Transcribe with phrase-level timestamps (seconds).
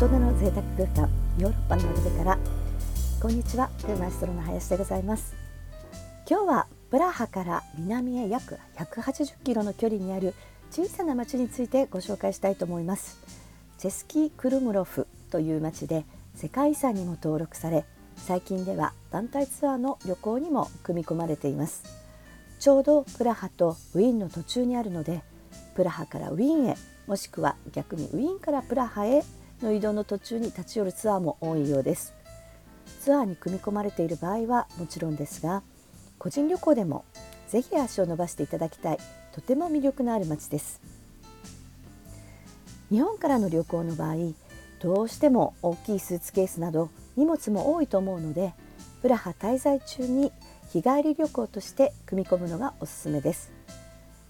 [0.00, 2.38] 人の贅沢空間ヨーロッパの窓辺から
[3.20, 5.34] こんにちはルーマイストロの林でございます。
[6.26, 10.32] 今日はプラハから南へ約180キロの距離にある
[10.70, 13.18] 小さな町についてご紹介したいと思います。
[13.76, 17.84] チェスキー・クルムロフという町で世界遺産にも登録され
[18.16, 21.84] 最近では団体ツアーの旅行にも組み込まれています。
[22.58, 25.20] ちょうどプラハとウィーンの途中にあるので
[25.76, 26.76] プラハからウィーンへ
[27.06, 29.22] もしくは逆にウィーンからプラハへ
[29.62, 32.14] の移動の途中に立ち寄るツアーも多いようです。
[33.02, 35.62] ツアーに組み込まれている場合はもちろんですが
[36.18, 37.04] 個人旅行でも
[37.48, 38.98] ぜひ足を伸ばしていただきたい。
[39.32, 40.80] とても魅力のある街です。
[42.90, 44.16] 日本からの旅行の場合
[44.80, 48.52] どうしても大きいスーツケースなど荷物も多いと思うので
[49.02, 50.32] プラハ滞在中に
[50.72, 53.52] 日帰り旅行として組み込むのがおすすめです。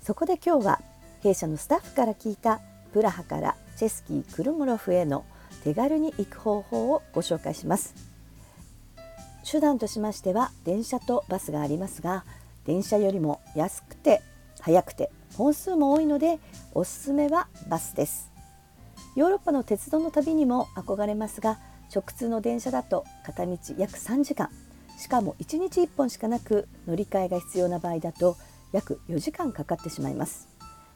[0.03, 0.81] そこで今日は
[1.23, 2.61] 弊社のスタッフから聞いた
[2.93, 5.25] プラハからチェスキー・クルムロフへの
[5.65, 7.95] 手軽に行く方法をご紹介します。
[9.51, 12.25] 手段としましては電車とバスがありますが
[12.67, 14.23] 電車よりも安くて
[14.61, 16.39] 早くて本数も多いので
[16.73, 18.31] おすすめはバスです。
[19.17, 21.59] ヨーロッパの鉄道の旅にも憧れますが
[21.93, 24.51] 直通の電車だと片道約3時間
[24.97, 28.37] しかも1日1本しかなく乗り換えが必要な場合だと
[28.73, 30.49] 約4時間かかってしまいます。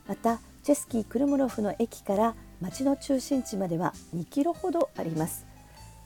[0.07, 5.47] またチェスキー・クルムロフの駅から町の中心地までは2キロほどあります。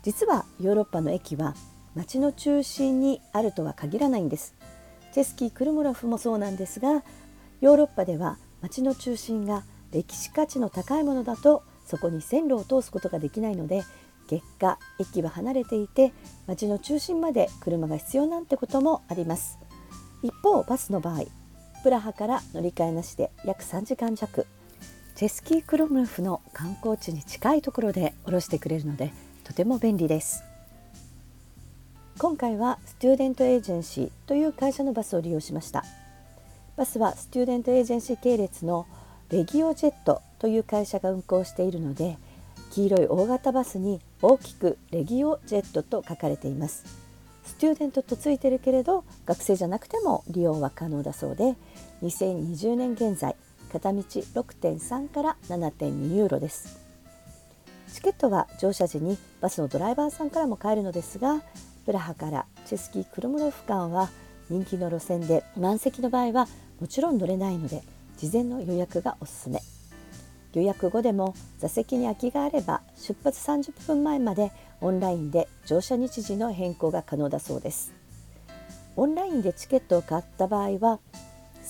[0.02, 1.54] 実はヨーロッパの駅は
[1.94, 4.54] 町の中心にあるとは限らないんです。
[5.12, 7.02] チェスキー・クルムロフもそうなんですが
[7.60, 13.82] ヨーロッパでは町の中心が歴史価値の高いものだとそこに線路を通すことができないので
[14.28, 16.12] 結果駅は離れていて
[16.46, 19.58] 町の中心まで車が必要なんてこともあります。
[20.22, 21.24] 一方バスの場合
[21.82, 24.46] プラハから乗り換えなしで約3時間弱。
[25.18, 29.12] チェスキー・クロムフの観光地に近いところで降ろしてくれるので
[29.42, 30.44] とても便利です。
[32.18, 35.84] 今回はスチューデントエージェンシーという会社のバスを利用しました。
[36.76, 38.86] バスはスチューデントエージェンシー系列の
[39.30, 42.16] レギオジェットという会社が運行しているので
[42.70, 46.84] 黄色い大型バスに大きくレギオジェットと書かれています。
[47.44, 51.56] スチューデントとついてるけれど学生じゃなくても利用は可能だそうで
[52.04, 53.34] 2020年現在
[53.72, 56.80] 片道6.3から7.2ユーロです。
[57.92, 61.40] チケットは乗車時にバスのドライバーさんからも買えるのですが
[61.86, 64.10] プラハからチェスキー・クルムロフ間は
[64.50, 66.48] 人気の路線で満席の場合は
[66.80, 67.82] もちろん乗れないので
[68.18, 69.60] 事前の予約がおすすめ。
[70.54, 74.50] 予約後でも座席に空きがあれば出発30分前まで
[74.80, 77.92] オンラインで乗車日時の変更が可能だそうです。
[78.96, 80.98] オンラインでチケットを買った場合は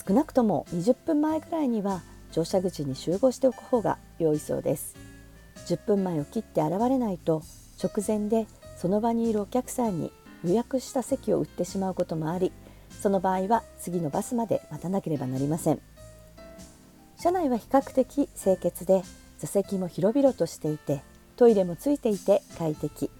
[0.06, 4.96] 少なくとも20分前ぐらいには乗車口に集合しておく方が良いそうです。
[5.66, 7.42] 10分前を切って現れないと
[7.82, 10.12] 直前でその場にいるお客さんに
[10.44, 12.52] 予約した席を売ってしまうこともあり
[13.00, 15.80] その場合は次のバスまで待たなければなりません。
[17.20, 19.02] 車内は比較的清潔で
[19.38, 21.02] 座席も広々としていて
[21.36, 23.10] トイレもついていて快適。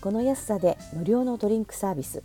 [0.00, 2.22] この安さで無料のドリンクサービス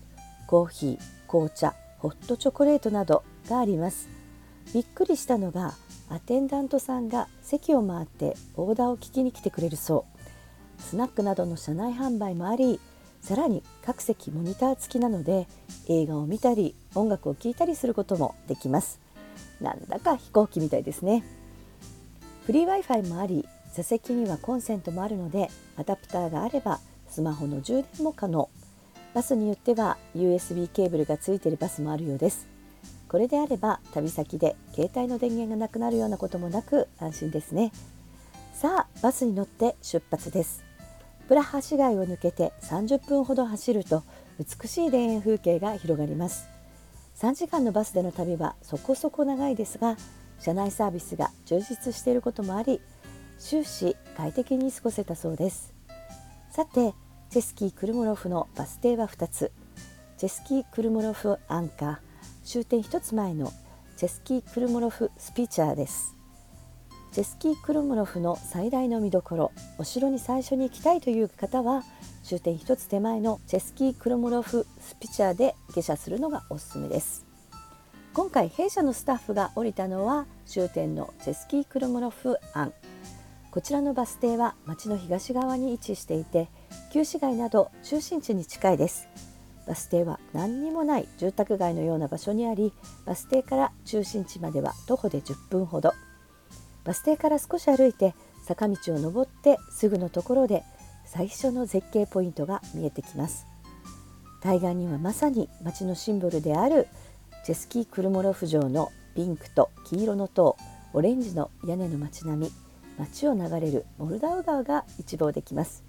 [0.48, 1.74] コーヒー紅茶
[2.06, 4.10] ホットチョコレートなどがあります。
[4.76, 5.74] びっくりしたのが
[6.08, 10.06] アテンダントさんが席を回ってオーダーを聞きに来てくれるそ
[10.78, 10.82] う。
[10.84, 12.80] スナックなどの車内販売もあり
[13.22, 15.48] さらに各席モニター付きなので
[15.88, 19.00] 映画を見たり音楽を聴いたりすることもできます。
[19.60, 21.24] なんだか飛行機みたいですね。
[22.46, 26.80] フリー Wi-Fi もあり座席にはコンセントもあるのでアダプターがあれば
[27.10, 28.48] スマホの充電も可能。
[29.16, 32.50] バスによっては USB ケーブルがついているバスもあるようです。
[33.08, 37.72] これであれば旅先で携帯の電源がなくなるようなこともなく安心ですね。
[38.54, 40.66] さあバスに乗って出発です。
[41.30, 44.04] プラハ市街を抜けて30分ほど走ると
[44.38, 46.50] 美しい田園風景が広がります。
[47.16, 49.96] 3時間のバスでの旅はそこそこ長いですが
[50.42, 52.82] 車内サービスが充実していることもあり
[53.40, 55.74] 終始快適に過ごせたそうです。
[56.52, 56.94] さて
[57.36, 59.52] チェスキー・クルモロフのバス停は2つ。
[60.18, 61.98] チェスキー・クルモロフアンカー
[62.46, 63.52] 終点1つ前の
[63.98, 66.16] チェスキー・クルモロフスピチャーです。
[67.12, 71.84] チェスキー・クルモロフの最大の見どころお城に最初に行きたいという方は
[72.24, 77.26] 終点1つ手前のチェスキー・クルモロフスピチャーで下車するのがおすすめです。
[78.14, 82.74] 今回弊社のスタッフが降りたのは終点のチェスキー・クルモロフアン。
[83.52, 86.50] こちらのバス停は町の東側に位置していて
[86.96, 89.10] 旧市街など中心地に近いです。
[89.68, 92.72] バス停は何にもない住宅街のような場所にあり
[93.06, 95.92] バス停から中心地までは徒歩で10分ほど。
[96.86, 98.16] バス停から少し歩いて
[98.46, 100.64] 坂道を登ってすぐのところで
[101.06, 103.46] 最初の絶景ポイントが見えてきます。
[104.40, 106.88] 対岸にはまさに街のシンボルである
[107.44, 110.56] チェスキー・クルモロフ城のピンクと黄色の塔
[110.94, 112.52] オレンジの屋根の街並み
[112.98, 115.85] 街を流れるモルダウ川が一望できます。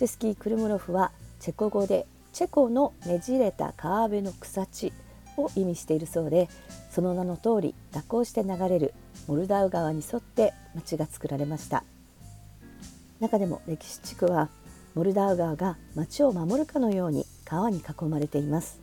[0.00, 4.94] チェスキー・クルモロフはチェコ語でチェコのねじれた川辺の草地
[5.36, 6.48] を意味しているそうで
[6.90, 8.94] その名の通り蛇行して流れる
[9.26, 11.84] モルダウ川に沿って町が作られました。
[13.20, 14.48] 中でも歴史地区は
[14.94, 18.80] モルダウ川が町を守るかのように川に囲まれています。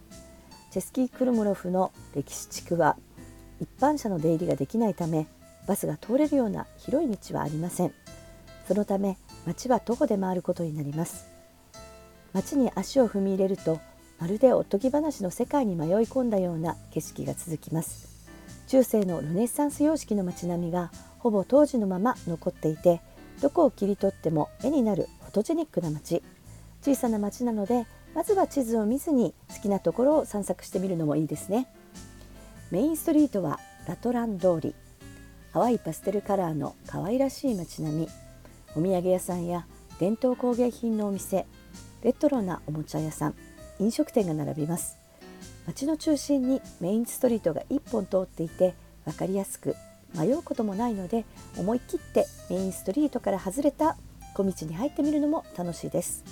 [0.70, 2.96] チェスキー・クルモロフの歴史地区は
[3.60, 5.26] 一般車の出入りができないため
[5.68, 7.94] バスが通れるような広い道はありません。
[8.68, 9.18] そのため
[9.48, 11.26] 町は徒歩で回ることになります。
[12.34, 13.80] 町に足を踏み入れると
[14.20, 18.28] まるでおとぎ話の世界に迷い込んだような景色が続きます。
[18.68, 23.00] 中世のルネッサンス様式の街並みがほぼ当時のまま残っていて
[23.42, 26.22] どこを切り取っても絵になるフォトジェニックな街。
[26.82, 31.68] 小さな街なのでまずは地図を見ずに好きなところを散策してみるのもいいですね。
[32.70, 34.76] メインストリートはラトラン通り。
[35.54, 38.27] 淡いパステルカラーの可愛らしい街並み。
[38.76, 39.66] お土産屋さんや
[40.00, 41.46] 伝統工芸品のお店
[42.04, 43.36] レトロなおもちゃ屋さん
[43.80, 44.98] 飲食店が並びます。
[45.66, 48.74] 街の中心にメインストリートが1本通っていて
[49.06, 49.76] 分かりやすく
[50.18, 51.26] 迷うこともないので
[51.58, 53.98] 思い切ってメインストリートから外れた
[54.34, 56.24] 小道に入ってみるのも楽しいです。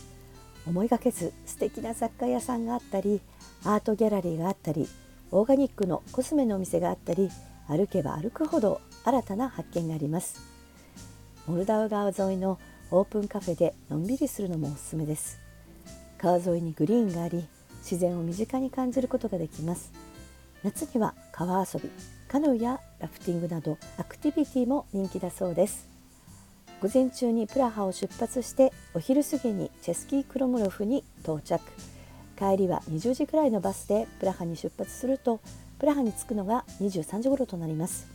[0.67, 3.21] 思いがけず素敵な雑貨屋さんがあったり
[3.63, 4.87] アートギャラリーがあったり
[5.31, 7.29] オーガニックのコスメのお店があったり
[7.67, 10.54] 歩けば歩くほど新たな発見があります。
[11.47, 12.57] モルダウ川沿いの
[12.89, 15.39] オープンカフェでのんびりするのもおすすめです。
[16.17, 17.45] 川沿いにグリーンがあり
[17.83, 19.91] 自然を身近に感じることができます。
[20.63, 21.91] 夏には川遊び
[22.27, 25.87] カヌーやラフティングなどアクティビティも人気だそうです。
[26.81, 31.63] 午前中にプラハを出発してお昼過ぎにチェスキークロムロフに到着。
[32.39, 35.39] 帰りは20時くらいのバスでプラハに出発すると
[35.77, 38.07] プラハに着くのが23時頃となります。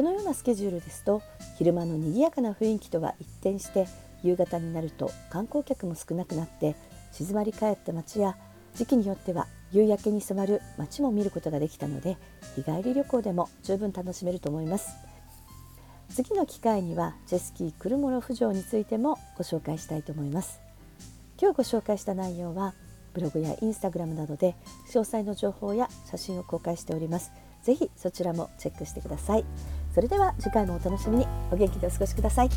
[0.00, 1.20] このようなスケジュールですと
[1.58, 3.86] 昼間の賑やかな雰囲気とは一転して
[4.22, 6.74] 夕方になると観光客も少なくなって
[7.12, 8.34] 静まり返った街や
[8.74, 12.16] 時期によっては夕焼けに染まる街も見ることができたので
[12.56, 14.88] 日帰り旅行でも十分楽しめると思います。
[16.08, 20.60] 次の機会にはジェスキークルモロフ城についてもご紹介したいと思います。
[21.38, 22.72] 今日ご紹介した内容は
[23.12, 24.56] ブログやインスタグラムなどで
[24.94, 27.32] 詳細の情報や写真を公開しております。
[27.62, 29.44] ぜひそちらもチェックしてください。
[29.94, 31.26] それでは次回もお楽しみに。
[31.50, 32.50] お元気でお過ごしください。